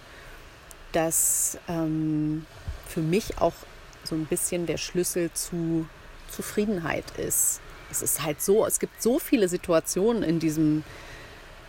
das 0.92 1.58
ähm, 1.68 2.46
für 2.86 3.00
mich 3.00 3.38
auch 3.38 3.54
so 4.02 4.14
ein 4.14 4.26
bisschen 4.26 4.66
der 4.66 4.76
Schlüssel 4.76 5.30
zu 5.32 5.86
Zufriedenheit 6.30 7.16
ist. 7.16 7.60
Es 7.90 8.02
ist 8.02 8.22
halt 8.22 8.42
so, 8.42 8.66
es 8.66 8.80
gibt 8.80 9.00
so 9.02 9.18
viele 9.18 9.48
Situationen 9.48 10.22
in 10.22 10.40
diesem, 10.40 10.82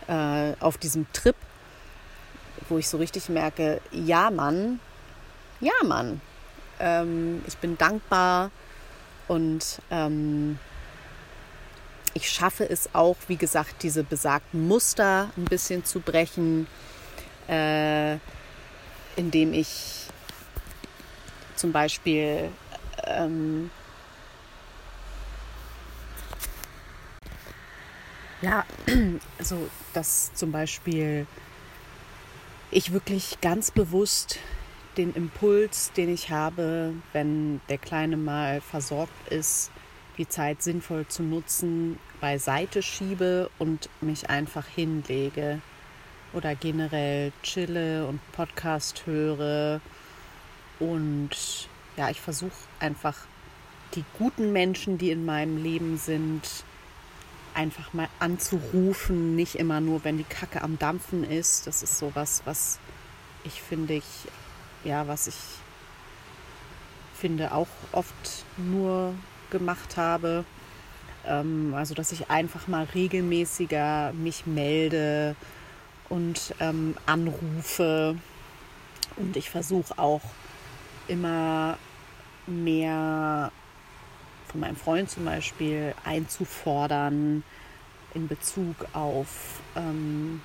äh, 0.08 0.54
auf 0.60 0.78
diesem 0.78 1.12
Trip, 1.14 1.36
wo 2.70 2.78
ich 2.78 2.90
so 2.90 2.98
richtig 2.98 3.30
merke, 3.30 3.80
ja 3.92 4.32
Mann, 4.32 4.80
ja 5.60 5.74
Mann, 5.84 6.20
ähm, 6.80 7.44
ich 7.48 7.58
bin 7.58 7.78
dankbar 7.78 8.52
und 9.28 9.80
ähm, 9.92 10.58
ich 12.16 12.30
schaffe 12.30 12.68
es 12.68 12.96
auch, 12.96 13.18
wie 13.28 13.36
gesagt, 13.36 13.84
diese 13.84 14.04
besagten 14.04 14.68
Muster 14.68 15.30
ein 15.38 15.46
bisschen 15.46 15.84
zu 15.84 16.00
brechen, 16.00 16.66
äh, 17.48 18.18
indem 19.18 19.54
ich 19.54 20.08
zum 21.56 21.74
Beispiel 21.74 22.50
ähm, 23.04 23.70
ja, 28.42 28.66
also 29.38 29.70
dass 29.94 30.34
zum 30.34 30.52
Beispiel 30.52 31.28
ich 32.72 32.94
wirklich 32.94 33.40
ganz 33.42 33.72
bewusst 33.72 34.40
den 34.98 35.14
Impuls, 35.14 35.92
den 35.98 36.14
ich 36.14 36.30
habe, 36.30 36.94
wenn 37.12 37.60
der 37.68 37.78
Kleine 37.78 38.16
mal 38.16 38.62
versorgt 38.62 39.30
ist, 39.30 39.70
die 40.18 40.28
Zeit 40.28 40.62
sinnvoll 40.62 41.08
zu 41.08 41.24
nutzen, 41.24 42.00
beiseite 42.22 42.82
schiebe 42.82 43.50
und 43.60 43.90
mich 44.02 44.30
einfach 44.30 44.66
hinlege 44.66 45.62
oder 46.34 46.56
generell 46.56 47.32
chille 47.44 48.08
und 48.08 48.20
Podcast 48.32 49.06
höre. 49.06 49.82
Und 50.80 51.30
ja, 51.98 52.10
ich 52.10 52.22
versuche 52.22 52.54
einfach 52.80 53.18
die 53.96 54.04
guten 54.18 54.52
Menschen, 54.52 54.98
die 54.98 55.12
in 55.12 55.26
meinem 55.26 55.62
Leben 55.62 55.98
sind, 55.98 56.42
einfach 57.54 57.94
mal 57.94 58.10
anzurufen, 58.20 59.36
nicht 59.36 59.56
immer 59.56 59.80
nur, 59.80 60.04
wenn 60.04 60.18
die 60.18 60.26
Kacke 60.26 60.62
am 60.62 60.78
Dampfen 60.78 61.24
ist. 61.24 61.68
Das 61.68 61.84
ist 61.84 61.98
sowas, 61.98 62.42
was 62.46 62.80
ich 63.46 63.62
finde 63.62 63.94
ich, 63.96 64.06
ja, 64.84 65.08
was 65.08 65.28
ich 65.28 65.36
finde 67.16 67.54
auch 67.54 67.68
oft 67.94 68.46
nur 68.58 69.14
gemacht 69.58 69.98
habe. 69.98 70.46
Ähm, 71.26 71.74
also, 71.76 71.94
dass 71.94 72.12
ich 72.12 72.30
einfach 72.30 72.68
mal 72.68 72.88
regelmäßiger 72.94 74.14
mich 74.14 74.46
melde 74.46 75.36
und 76.10 76.54
ähm, 76.60 76.96
anrufe. 77.06 78.18
Und 79.18 79.38
ich 79.38 79.50
versuche 79.50 79.98
auch 79.98 80.22
immer 81.08 81.78
mehr 82.48 83.52
von 84.48 84.60
meinem 84.60 84.76
Freund 84.76 85.10
zum 85.10 85.26
Beispiel 85.26 85.94
einzufordern 86.04 87.44
in 88.14 88.28
Bezug 88.28 88.76
auf 88.94 89.62
ähm, 89.76 90.42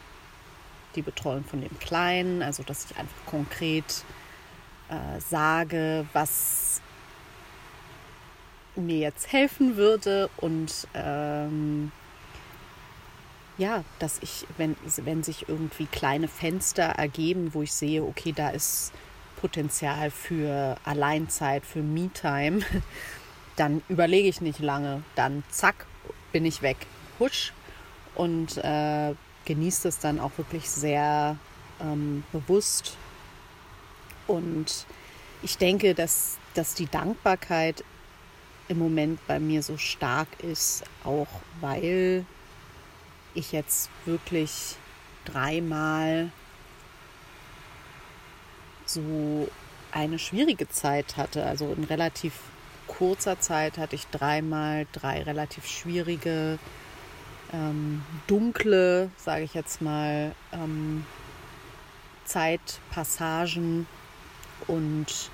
die 0.95 1.03
Betreuung 1.03 1.45
von 1.45 1.61
dem 1.61 1.79
Kleinen. 1.79 2.43
Also, 2.43 2.63
dass 2.63 2.87
ich 2.87 2.97
einfach 2.97 3.27
konkret 3.27 4.05
äh, 4.89 5.21
sage, 5.21 6.07
was 6.13 6.81
mir 8.87 8.99
jetzt 8.99 9.33
helfen 9.33 9.77
würde 9.77 10.29
und 10.39 10.89
ähm, 10.95 11.93
ja, 13.59 13.85
dass 13.99 14.19
ich, 14.23 14.47
wenn, 14.57 14.75
wenn 15.05 15.23
sich 15.23 15.49
irgendwie 15.49 15.87
kleine 15.87 16.29
Fenster 16.29 16.85
ergeben, 16.85 17.53
wo 17.53 17.63
ich 17.63 17.73
sehe, 17.73 18.03
okay, 18.03 18.33
da 18.33 18.49
ist 18.49 18.93
Potenzial 19.41 20.11
für 20.11 20.77
Alleinzeit, 20.85 21.67
für 21.67 21.83
Me-Time, 21.83 22.61
dann 23.57 23.83
überlege 23.89 24.29
ich 24.29 24.41
nicht 24.41 24.61
lange. 24.61 25.03
Dann 25.15 25.45
zack, 25.51 25.87
bin 26.33 26.47
ich 26.47 26.63
weg. 26.63 26.79
Husch. 27.19 27.53
Und 28.15 28.57
äh, 28.59 29.15
genieße 29.45 29.89
es 29.89 29.99
dann 29.99 30.21
auch 30.21 30.33
wirklich 30.39 30.71
sehr 30.71 31.37
ähm, 31.81 32.25
bewusst. 32.33 32.97
Und 34.27 34.87
ich 35.43 35.59
denke, 35.59 35.95
dass, 35.95 36.39
dass 36.55 36.75
die 36.75 36.87
Dankbarkeit 36.87 37.85
im 38.71 38.79
Moment 38.79 39.19
bei 39.27 39.41
mir 39.41 39.65
so 39.65 39.77
stark 39.77 40.29
ist, 40.45 40.85
auch 41.03 41.27
weil 41.61 42.25
ich 43.35 43.51
jetzt 43.51 43.91
wirklich 44.07 44.77
dreimal 45.25 46.31
so 48.87 49.49
eine 49.91 50.21
schwierige 50.21 50.69
Zeit 50.69 51.17
hatte. 51.17 51.45
Also 51.45 51.73
in 51.77 51.83
relativ 51.83 52.33
kurzer 52.87 53.41
Zeit 53.41 53.77
hatte 53.77 53.97
ich 53.97 54.07
dreimal 54.07 54.87
drei 54.93 55.23
relativ 55.25 55.67
schwierige, 55.67 56.61
ähm, 57.53 58.03
dunkle, 58.29 59.11
sage 59.17 59.43
ich 59.43 59.55
jetzt 59.55 59.83
mal, 59.83 60.33
ähm, 60.53 61.05
Zeitpassagen. 62.25 63.89
Und 64.69 65.31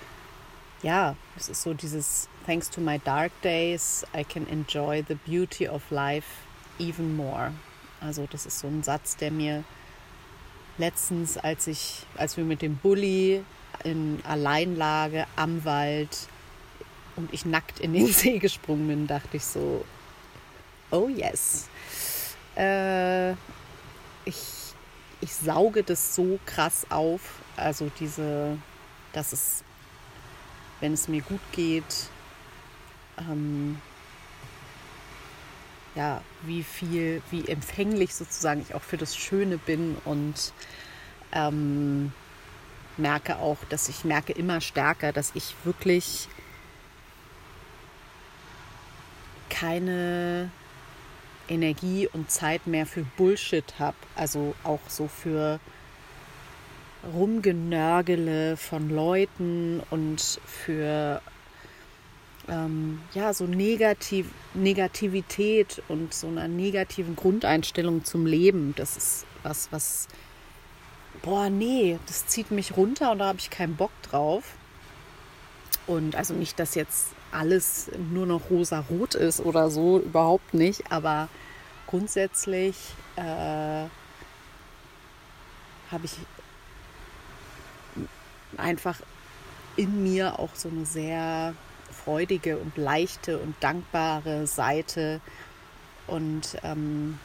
ja, 0.82 1.16
es 1.36 1.50
ist 1.50 1.62
so 1.62 1.74
dieses 1.74 2.30
Thanks 2.46 2.68
to 2.70 2.80
my 2.80 2.98
dark 2.98 3.32
days, 3.42 4.04
I 4.14 4.22
can 4.22 4.46
enjoy 4.46 5.02
the 5.02 5.16
beauty 5.16 5.66
of 5.66 5.82
life 5.90 6.46
even 6.78 7.16
more. 7.16 7.52
Also 8.00 8.28
das 8.30 8.46
ist 8.46 8.60
so 8.60 8.68
ein 8.68 8.84
Satz, 8.84 9.16
der 9.16 9.32
mir 9.32 9.64
letztens, 10.78 11.38
als 11.38 11.66
ich, 11.66 12.06
als 12.16 12.36
wir 12.36 12.44
mit 12.44 12.62
dem 12.62 12.76
Bulli 12.76 13.42
in 13.82 14.22
Alleinlage 14.24 15.26
am 15.34 15.64
Wald 15.64 16.28
und 17.16 17.34
ich 17.34 17.46
nackt 17.46 17.80
in 17.80 17.94
den 17.94 18.06
See 18.12 18.38
gesprungen 18.38 18.86
bin, 18.86 19.06
dachte 19.08 19.38
ich 19.38 19.44
so, 19.44 19.84
oh 20.92 21.08
yes. 21.08 21.66
Äh, 22.56 23.32
ich, 24.24 24.38
ich 25.20 25.34
sauge 25.34 25.82
das 25.82 26.14
so 26.14 26.38
krass 26.46 26.86
auf. 26.90 27.40
Also 27.56 27.90
diese, 27.98 28.56
dass 29.12 29.32
es, 29.32 29.64
wenn 30.78 30.92
es 30.92 31.08
mir 31.08 31.22
gut 31.22 31.40
geht, 31.50 32.08
ähm, 33.18 33.80
ja, 35.94 36.22
wie 36.42 36.62
viel, 36.62 37.22
wie 37.30 37.48
empfänglich 37.48 38.14
sozusagen 38.14 38.60
ich 38.60 38.74
auch 38.74 38.82
für 38.82 38.98
das 38.98 39.16
Schöne 39.16 39.58
bin 39.58 39.96
und 40.04 40.52
ähm, 41.32 42.12
merke 42.96 43.38
auch, 43.38 43.58
dass 43.70 43.88
ich 43.88 44.04
merke 44.04 44.32
immer 44.32 44.60
stärker, 44.60 45.12
dass 45.12 45.32
ich 45.34 45.54
wirklich 45.64 46.28
keine 49.48 50.50
Energie 51.48 52.08
und 52.12 52.30
Zeit 52.30 52.66
mehr 52.66 52.86
für 52.86 53.04
Bullshit 53.16 53.78
habe. 53.78 53.96
Also 54.14 54.54
auch 54.64 54.80
so 54.88 55.08
für 55.08 55.60
Rumgenörgele 57.14 58.56
von 58.56 58.90
Leuten 58.90 59.82
und 59.90 60.40
für 60.44 61.22
ähm, 62.48 63.00
ja, 63.14 63.32
so 63.32 63.46
Negativ 63.46 64.28
Negativität 64.54 65.82
und 65.88 66.14
so 66.14 66.28
einer 66.28 66.48
negativen 66.48 67.16
Grundeinstellung 67.16 68.04
zum 68.04 68.26
Leben. 68.26 68.74
Das 68.76 68.96
ist 68.96 69.26
was, 69.42 69.70
was, 69.72 70.08
boah, 71.22 71.50
nee, 71.50 71.98
das 72.06 72.26
zieht 72.26 72.50
mich 72.50 72.76
runter 72.76 73.12
und 73.12 73.18
da 73.18 73.26
habe 73.26 73.38
ich 73.38 73.50
keinen 73.50 73.76
Bock 73.76 73.92
drauf. 74.02 74.54
Und 75.86 76.16
also 76.16 76.34
nicht, 76.34 76.58
dass 76.58 76.74
jetzt 76.74 77.08
alles 77.30 77.90
nur 78.12 78.26
noch 78.26 78.50
rosa-rot 78.50 79.14
ist 79.14 79.40
oder 79.40 79.70
so, 79.70 79.98
überhaupt 79.98 80.54
nicht, 80.54 80.90
aber 80.90 81.28
grundsätzlich 81.86 82.76
äh, 83.16 83.86
habe 85.90 86.04
ich 86.04 86.12
einfach 88.56 88.98
in 89.76 90.02
mir 90.02 90.38
auch 90.38 90.54
so 90.54 90.68
eine 90.68 90.86
sehr 90.86 91.54
freudige 92.06 92.56
und 92.56 92.76
leichte 92.76 93.36
und 93.38 93.56
dankbare 93.60 94.46
Seite 94.46 95.20
und 96.06 96.56
ähm, 96.62 97.18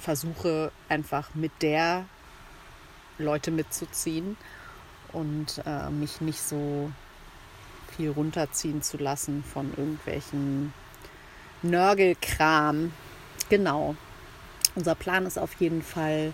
versuche 0.00 0.72
einfach 0.88 1.34
mit 1.34 1.52
der 1.60 2.06
Leute 3.18 3.50
mitzuziehen 3.50 4.38
und 5.12 5.62
äh, 5.66 5.90
mich 5.90 6.22
nicht 6.22 6.40
so 6.40 6.90
viel 7.94 8.10
runterziehen 8.10 8.80
zu 8.82 8.96
lassen 8.96 9.44
von 9.44 9.70
irgendwelchen 9.76 10.72
Nörgelkram. 11.62 12.92
Genau. 13.50 13.96
Unser 14.74 14.94
Plan 14.94 15.26
ist 15.26 15.38
auf 15.38 15.52
jeden 15.60 15.82
Fall, 15.82 16.32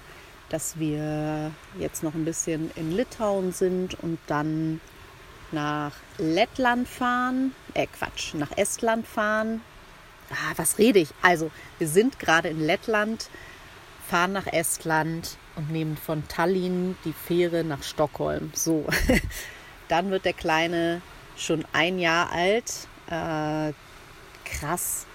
dass 0.50 0.78
wir 0.78 1.50
jetzt 1.80 2.04
noch 2.04 2.14
ein 2.14 2.24
bisschen 2.24 2.70
in 2.76 2.92
Litauen 2.92 3.52
sind 3.52 3.94
und 4.00 4.18
dann 4.28 4.80
nach 5.52 5.92
Lettland 6.18 6.88
fahren, 6.88 7.54
äh 7.74 7.86
Quatsch, 7.86 8.34
nach 8.34 8.50
Estland 8.56 9.06
fahren. 9.06 9.62
Ah, 10.30 10.52
was 10.56 10.78
rede 10.78 10.98
ich? 10.98 11.10
Also, 11.20 11.50
wir 11.78 11.88
sind 11.88 12.18
gerade 12.18 12.48
in 12.48 12.60
Lettland, 12.60 13.28
fahren 14.08 14.32
nach 14.32 14.46
Estland 14.46 15.36
und 15.56 15.70
nehmen 15.70 15.96
von 15.96 16.26
Tallinn 16.28 16.96
die 17.04 17.12
Fähre 17.12 17.64
nach 17.64 17.82
Stockholm. 17.82 18.50
So, 18.54 18.86
dann 19.88 20.10
wird 20.10 20.24
der 20.24 20.32
Kleine 20.32 21.02
schon 21.36 21.64
ein 21.72 21.98
Jahr 21.98 22.32
alt. 22.32 22.88
Äh, 23.08 23.72
krass. 24.44 25.06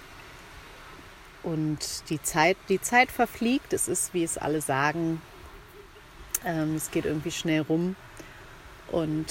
Und 1.42 2.10
die 2.10 2.22
Zeit, 2.22 2.56
die 2.68 2.80
Zeit 2.80 3.10
verfliegt. 3.10 3.72
Es 3.72 3.88
ist, 3.88 4.14
wie 4.14 4.24
es 4.24 4.38
alle 4.38 4.60
sagen, 4.60 5.22
ähm, 6.44 6.76
es 6.76 6.90
geht 6.90 7.04
irgendwie 7.04 7.30
schnell 7.30 7.62
rum. 7.62 7.96
Und 8.90 9.26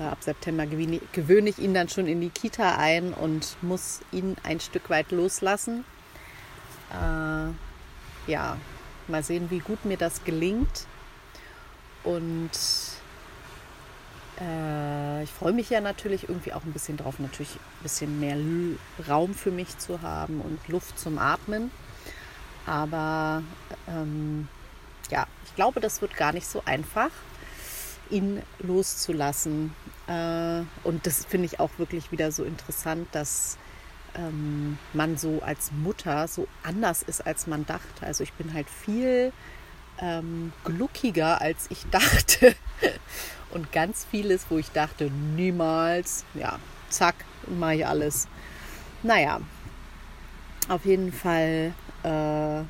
äh, 0.00 0.04
ab 0.04 0.18
September 0.20 0.66
gewöhne 0.66 1.50
ich 1.50 1.58
ihn 1.58 1.74
dann 1.74 1.88
schon 1.88 2.06
in 2.06 2.20
die 2.20 2.30
Kita 2.30 2.76
ein 2.78 3.12
und 3.12 3.56
muss 3.60 4.00
ihn 4.12 4.36
ein 4.42 4.60
Stück 4.60 4.88
weit 4.88 5.10
loslassen. 5.10 5.84
Äh, 6.90 8.30
ja, 8.30 8.56
mal 9.08 9.22
sehen, 9.22 9.50
wie 9.50 9.58
gut 9.58 9.84
mir 9.84 9.98
das 9.98 10.24
gelingt. 10.24 10.86
Und 12.02 12.50
äh, 14.40 15.22
ich 15.22 15.30
freue 15.30 15.52
mich 15.52 15.70
ja 15.70 15.80
natürlich 15.80 16.28
irgendwie 16.28 16.52
auch 16.52 16.64
ein 16.64 16.72
bisschen 16.72 16.96
drauf, 16.96 17.18
natürlich 17.18 17.54
ein 17.56 17.82
bisschen 17.82 18.20
mehr 18.20 18.36
Raum 19.08 19.34
für 19.34 19.50
mich 19.50 19.78
zu 19.78 20.02
haben 20.02 20.40
und 20.40 20.66
Luft 20.68 20.98
zum 20.98 21.18
Atmen. 21.18 21.70
Aber 22.66 23.42
ähm, 23.86 24.48
ja, 25.10 25.26
ich 25.44 25.54
glaube, 25.54 25.80
das 25.80 26.00
wird 26.00 26.16
gar 26.16 26.32
nicht 26.32 26.46
so 26.46 26.62
einfach 26.64 27.10
ihn 28.10 28.42
loszulassen. 28.60 29.74
Äh, 30.06 30.62
und 30.84 31.06
das 31.06 31.24
finde 31.24 31.46
ich 31.46 31.60
auch 31.60 31.70
wirklich 31.78 32.12
wieder 32.12 32.32
so 32.32 32.44
interessant, 32.44 33.08
dass 33.12 33.58
ähm, 34.16 34.78
man 34.92 35.16
so 35.16 35.40
als 35.42 35.72
Mutter 35.72 36.28
so 36.28 36.46
anders 36.62 37.02
ist, 37.02 37.26
als 37.26 37.46
man 37.46 37.66
dachte. 37.66 38.06
Also 38.06 38.22
ich 38.24 38.32
bin 38.34 38.54
halt 38.54 38.68
viel 38.68 39.32
ähm, 40.00 40.52
gluckiger, 40.64 41.40
als 41.40 41.66
ich 41.70 41.84
dachte. 41.90 42.54
Und 43.50 43.72
ganz 43.72 44.06
vieles, 44.10 44.46
wo 44.48 44.58
ich 44.58 44.70
dachte, 44.70 45.10
niemals, 45.10 46.24
ja, 46.34 46.58
zack, 46.88 47.14
mache 47.46 47.76
ich 47.76 47.86
alles. 47.86 48.26
Naja, 49.02 49.40
auf 50.68 50.84
jeden 50.84 51.12
Fall 51.12 51.72
äh, 52.02 52.62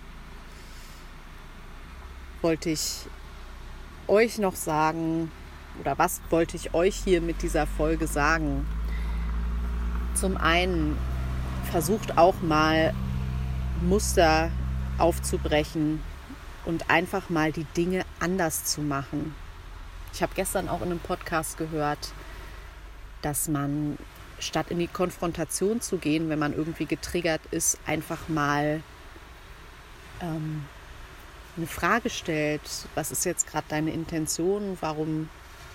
wollte 2.42 2.70
ich 2.70 3.06
euch 4.08 4.38
noch 4.38 4.56
sagen 4.56 5.30
oder 5.80 5.98
was 5.98 6.20
wollte 6.30 6.56
ich 6.56 6.74
euch 6.74 6.94
hier 6.94 7.20
mit 7.20 7.42
dieser 7.42 7.66
Folge 7.66 8.06
sagen? 8.06 8.66
Zum 10.14 10.36
einen 10.36 10.96
versucht 11.70 12.16
auch 12.16 12.40
mal 12.40 12.94
Muster 13.82 14.50
aufzubrechen 14.98 16.00
und 16.64 16.90
einfach 16.90 17.30
mal 17.30 17.52
die 17.52 17.64
Dinge 17.76 18.04
anders 18.20 18.64
zu 18.64 18.80
machen. 18.80 19.34
Ich 20.12 20.22
habe 20.22 20.32
gestern 20.34 20.68
auch 20.68 20.80
in 20.82 20.92
einem 20.92 21.00
Podcast 21.00 21.58
gehört, 21.58 22.12
dass 23.22 23.48
man 23.48 23.98
statt 24.38 24.70
in 24.70 24.78
die 24.78 24.86
Konfrontation 24.86 25.80
zu 25.80 25.98
gehen, 25.98 26.28
wenn 26.28 26.38
man 26.38 26.54
irgendwie 26.54 26.86
getriggert 26.86 27.40
ist, 27.50 27.78
einfach 27.86 28.28
mal 28.28 28.82
ähm, 30.20 30.64
eine 31.56 31.66
Frage 31.66 32.10
stellt, 32.10 32.62
was 32.94 33.10
ist 33.10 33.24
jetzt 33.24 33.46
gerade 33.46 33.66
deine 33.68 33.92
Intention, 33.92 34.76
warum 34.80 35.28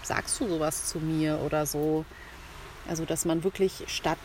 sagst 0.03 0.39
du 0.39 0.47
sowas 0.47 0.87
zu 0.87 0.99
mir 0.99 1.39
oder 1.39 1.65
so. 1.65 2.05
Also, 2.87 3.05
dass 3.05 3.25
man 3.25 3.43
wirklich 3.43 3.83
statt 3.87 4.17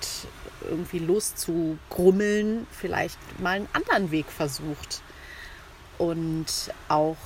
irgendwie 0.63 0.99
loszugrummeln, 0.99 2.67
vielleicht 2.71 3.19
mal 3.41 3.57
einen 3.57 3.69
anderen 3.73 4.11
Weg 4.11 4.27
versucht. 4.31 5.03
Und 5.99 6.47
auch 6.89 7.17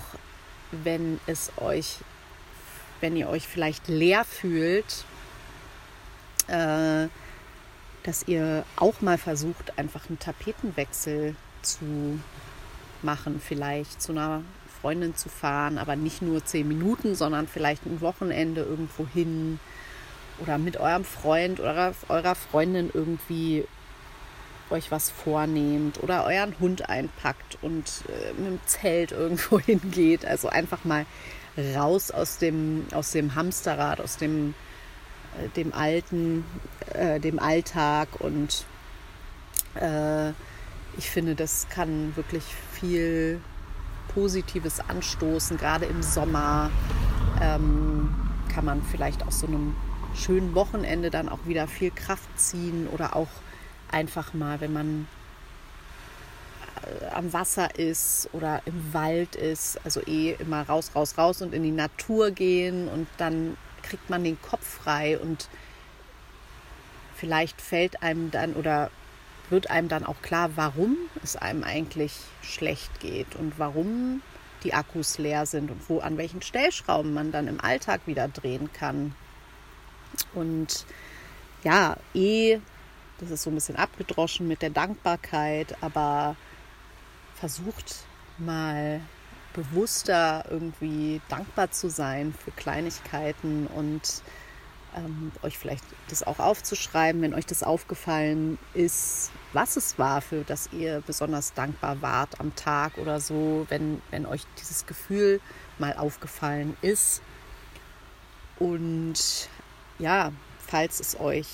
wenn 0.73 1.21
es 1.27 1.53
euch, 1.57 1.99
wenn 3.01 3.17
ihr 3.17 3.29
euch 3.29 3.47
vielleicht 3.47 3.88
leer 3.88 4.25
fühlt, 4.25 5.05
äh, 6.49 7.07
dass 8.03 8.27
ihr 8.27 8.64
auch 8.77 9.01
mal 9.01 9.19
versucht, 9.19 9.79
einfach 9.79 10.09
einen 10.09 10.19
Tapetenwechsel 10.19 11.37
zu 11.62 12.19
machen, 13.03 13.41
vielleicht 13.45 14.01
zu 14.03 14.13
einer 14.13 14.43
Freundin 14.81 15.17
zu 15.17 15.29
fahren, 15.29 15.79
aber 15.79 15.97
nicht 15.97 16.23
nur 16.23 16.45
zehn 16.45 16.69
Minuten, 16.69 17.15
sondern 17.15 17.49
vielleicht 17.49 17.85
ein 17.87 18.01
Wochenende 18.01 18.63
irgendwo 18.63 19.07
hin 19.07 19.59
oder 20.39 20.59
mit 20.59 20.77
eurem 20.77 21.05
Freund 21.05 21.59
oder 21.61 21.95
eurer 22.09 22.35
Freundin 22.35 22.91
irgendwie 22.93 23.65
euch 24.71 24.91
was 24.91 25.11
vornehmt 25.11 26.03
oder 26.03 26.25
euren 26.25 26.59
Hund 26.61 26.89
einpackt 26.89 27.59
und 27.63 27.85
äh, 28.09 28.33
mit 28.35 28.47
dem 28.47 28.61
Zelt 28.67 29.13
irgendwo 29.13 29.59
hingeht. 29.67 30.25
Also 30.25 30.49
einfach 30.49 30.85
mal 30.85 31.07
raus 31.75 32.11
aus 32.11 32.39
dem, 32.39 32.87
aus 32.93 33.13
dem 33.13 33.35
Hamsterrad, 33.35 34.01
aus 34.01 34.17
dem, 34.17 34.55
äh, 35.43 35.49
dem 35.57 35.73
alten, 35.73 36.45
äh, 36.95 37.19
dem 37.19 37.39
Alltag. 37.39 38.09
Und 38.21 38.65
äh, 39.75 40.33
ich 40.99 41.09
finde, 41.09 41.35
das 41.35 41.69
kann 41.71 42.15
wirklich 42.17 42.43
viel 42.73 43.41
Positives 44.13 44.81
anstoßen. 44.81 45.57
Gerade 45.57 45.87
im 45.87 46.03
Sommer 46.03 46.71
ähm, 47.41 48.15
kann 48.53 48.65
man 48.65 48.83
vielleicht 48.83 49.27
aus 49.27 49.41
so 49.41 49.47
einem 49.47 49.75
schönen 50.15 50.55
Wochenende 50.55 51.11
dann 51.11 51.29
auch 51.29 51.39
wieder 51.47 51.69
viel 51.69 51.93
Kraft 51.93 52.29
ziehen 52.39 52.89
oder 52.89 53.15
auch 53.15 53.29
einfach 53.91 54.35
mal, 54.35 54.61
wenn 54.61 54.73
man 54.73 55.07
äh, 56.83 57.07
am 57.15 57.33
Wasser 57.33 57.79
ist 57.79 58.29
oder 58.33 58.61
im 58.67 58.93
Wald 58.93 59.37
ist, 59.37 59.79
also 59.85 60.01
eh 60.05 60.33
immer 60.33 60.63
raus, 60.63 60.91
raus, 60.97 61.17
raus 61.17 61.43
und 61.43 61.55
in 61.55 61.63
die 61.63 61.71
Natur 61.71 62.33
gehen 62.33 62.89
und 62.89 63.07
dann 63.19 63.57
kriegt 63.83 64.11
man 64.11 64.25
den 64.25 64.41
Kopf 64.43 64.67
frei 64.67 65.17
und 65.19 65.49
vielleicht 67.15 67.61
fällt 67.61 68.03
einem 68.03 68.33
dann 68.33 68.55
oder 68.55 68.91
wird 69.51 69.71
einem 69.71 69.89
dann 69.89 70.05
auch 70.05 70.21
klar, 70.23 70.51
warum 70.57 70.97
es 71.23 71.37
einem 71.37 71.65
eigentlich 71.65 72.13
schlecht 72.43 73.01
geht 73.01 73.35
und 73.37 73.59
warum 73.59 74.23
die 74.65 74.75
Akkus 74.75 75.19
leer 75.19 75.47
sind 75.47 75.71
und 75.71 75.89
wo 75.89 76.01
an 76.01 76.19
welchen 76.19 76.43
Stellschrauben 76.43 77.15
man 77.15 77.33
dann 77.33 77.49
im 77.49 77.61
Alltag 77.61 78.03
wieder 78.07 78.29
drehen 78.29 78.73
kann. 78.73 79.15
Und 80.35 80.85
ja, 81.63 81.97
eh, 82.15 82.59
das 83.19 83.31
ist 83.31 83.43
so 83.43 83.51
ein 83.51 83.55
bisschen 83.55 83.77
abgedroschen 83.77 84.49
mit 84.49 84.63
der 84.63 84.71
Dankbarkeit, 84.71 85.77
aber 85.81 86.37
versucht 87.35 88.05
mal 88.39 89.01
bewusster 89.55 90.45
irgendwie 90.51 91.21
dankbar 91.29 91.71
zu 91.71 91.91
sein 91.91 92.33
für 92.33 92.51
Kleinigkeiten 92.53 93.67
und 93.67 94.23
ähm, 94.99 95.33
euch 95.43 95.59
vielleicht 95.59 95.85
das 96.09 96.23
auch 96.23 96.39
aufzuschreiben, 96.39 97.23
wenn 97.23 97.35
euch 97.35 97.47
das 97.47 97.63
aufgefallen 97.63 98.59
ist, 98.75 99.31
was 99.53 99.77
es 99.77 99.99
war, 99.99 100.21
für 100.21 100.45
das 100.45 100.71
ihr 100.73 101.03
besonders 101.07 101.55
dankbar 101.55 102.03
wart 102.03 102.41
am 102.41 102.55
Tag 102.57 102.99
oder 102.99 103.21
so, 103.21 103.67
wenn, 103.69 104.03
wenn 104.11 104.27
euch 104.27 104.43
dieses 104.59 104.87
Gefühl 104.87 105.41
mal 105.79 105.95
aufgefallen 105.95 106.77
ist. 106.83 107.23
Und 108.59 109.49
ja, 109.99 110.33
falls 110.59 111.01
es 111.01 111.19
euch 111.19 111.49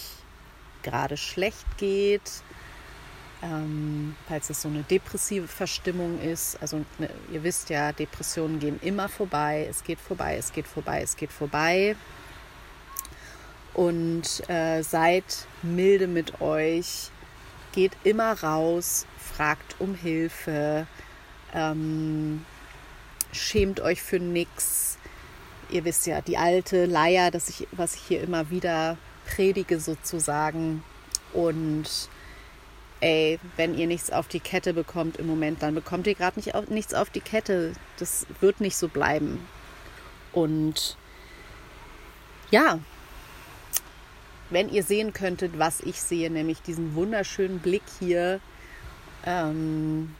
gerade 0.82 1.16
schlecht 1.16 1.66
geht, 1.76 2.42
ähm, 3.42 4.16
falls 4.26 4.48
es 4.50 4.62
so 4.62 4.68
eine 4.68 4.82
depressive 4.82 5.46
Verstimmung 5.46 6.20
ist. 6.20 6.60
Also 6.62 6.84
ne, 6.98 7.10
ihr 7.30 7.42
wisst 7.42 7.68
ja, 7.70 7.92
Depressionen 7.92 8.58
gehen 8.58 8.80
immer 8.82 9.08
vorbei. 9.08 9.66
Es 9.68 9.84
geht 9.84 10.00
vorbei, 10.00 10.36
es 10.36 10.52
geht 10.52 10.66
vorbei, 10.66 11.02
es 11.02 11.16
geht 11.16 11.32
vorbei. 11.32 11.96
Und 13.74 14.48
äh, 14.48 14.82
seid 14.82 15.46
milde 15.62 16.06
mit 16.06 16.40
euch. 16.40 17.10
Geht 17.72 17.92
immer 18.04 18.40
raus, 18.40 19.06
fragt 19.18 19.76
um 19.80 19.94
Hilfe. 19.94 20.86
Ähm, 21.52 22.44
schämt 23.32 23.80
euch 23.80 24.00
für 24.00 24.20
nichts 24.20 24.98
ihr 25.70 25.84
wisst 25.84 26.06
ja, 26.06 26.20
die 26.20 26.38
alte 26.38 26.86
Leier, 26.86 27.30
dass 27.30 27.48
ich, 27.48 27.66
was 27.72 27.94
ich 27.94 28.02
hier 28.02 28.22
immer 28.22 28.50
wieder 28.50 28.96
predige 29.26 29.80
sozusagen. 29.80 30.84
Und 31.32 32.08
ey, 33.00 33.38
wenn 33.56 33.76
ihr 33.76 33.86
nichts 33.86 34.10
auf 34.10 34.28
die 34.28 34.40
Kette 34.40 34.72
bekommt 34.72 35.16
im 35.16 35.26
Moment, 35.26 35.62
dann 35.62 35.74
bekommt 35.74 36.06
ihr 36.06 36.14
gerade 36.14 36.38
nicht 36.38 36.54
nichts 36.70 36.94
auf 36.94 37.10
die 37.10 37.20
Kette. 37.20 37.72
Das 37.98 38.26
wird 38.40 38.60
nicht 38.60 38.76
so 38.76 38.88
bleiben. 38.88 39.46
Und 40.32 40.96
ja, 42.50 42.78
wenn 44.50 44.68
ihr 44.68 44.82
sehen 44.82 45.12
könntet, 45.12 45.58
was 45.58 45.80
ich 45.80 46.00
sehe, 46.00 46.30
nämlich 46.30 46.62
diesen 46.62 46.94
wunderschönen 46.94 47.60
Blick 47.60 47.82
hier, 47.98 48.40
ähm, 49.24 50.14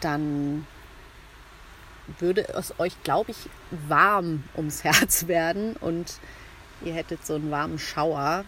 dann 0.00 0.66
würde 2.18 2.48
es 2.48 2.78
euch, 2.78 3.02
glaube 3.02 3.30
ich, 3.30 3.48
warm 3.88 4.44
ums 4.56 4.84
Herz 4.84 5.26
werden 5.26 5.76
und 5.76 6.18
ihr 6.84 6.94
hättet 6.94 7.24
so 7.24 7.34
einen 7.34 7.50
warmen 7.50 7.78
Schauer 7.78 8.44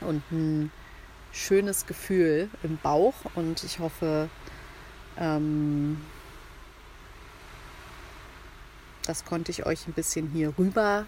und 0.00 0.22
ein 0.30 0.70
schönes 1.32 1.86
Gefühl 1.86 2.48
im 2.62 2.78
Bauch 2.78 3.14
und 3.34 3.64
ich 3.64 3.78
hoffe, 3.78 4.28
ähm, 5.18 6.00
das 9.06 9.24
konnte 9.24 9.50
ich 9.50 9.64
euch 9.66 9.86
ein 9.86 9.94
bisschen 9.94 10.30
hier 10.30 10.52
rüber 10.58 11.06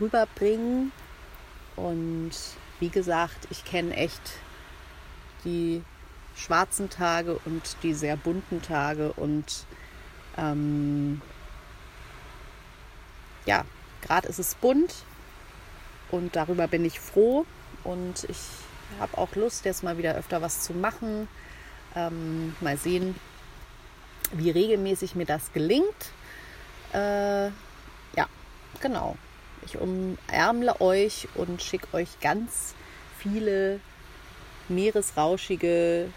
rüberbringen 0.00 0.92
und 1.76 2.32
wie 2.80 2.88
gesagt, 2.88 3.46
ich 3.50 3.64
kenne 3.64 3.94
echt 3.96 4.20
die 5.44 5.82
schwarzen 6.36 6.90
Tage 6.90 7.38
und 7.44 7.76
die 7.82 7.94
sehr 7.94 8.16
bunten 8.16 8.62
Tage 8.62 9.12
und 9.12 9.66
ähm, 10.36 11.20
ja, 13.44 13.64
gerade 14.02 14.28
ist 14.28 14.38
es 14.38 14.54
bunt 14.54 14.94
und 16.10 16.36
darüber 16.36 16.68
bin 16.68 16.84
ich 16.84 17.00
froh 17.00 17.44
und 17.84 18.24
ich 18.28 18.38
habe 18.98 19.18
auch 19.18 19.34
Lust, 19.34 19.64
jetzt 19.64 19.82
mal 19.82 19.98
wieder 19.98 20.14
öfter 20.14 20.42
was 20.42 20.60
zu 20.60 20.72
machen. 20.74 21.28
Ähm, 21.94 22.54
mal 22.60 22.76
sehen, 22.76 23.14
wie 24.32 24.50
regelmäßig 24.50 25.14
mir 25.14 25.26
das 25.26 25.52
gelingt. 25.52 26.12
Äh, 26.92 27.46
ja, 27.46 28.26
genau. 28.80 29.16
Ich 29.64 29.78
umärmle 29.78 30.80
euch 30.80 31.28
und 31.34 31.62
schicke 31.62 31.94
euch 31.94 32.20
ganz 32.20 32.74
viele 33.18 33.80
meeresrauschige 34.68 36.08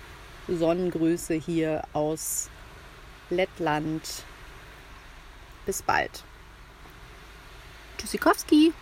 Sonnengrüße 0.47 1.33
hier 1.33 1.83
aus 1.93 2.49
Lettland. 3.29 4.01
Bis 5.65 5.81
bald. 5.81 6.23
Tschüssikowski. 7.97 8.73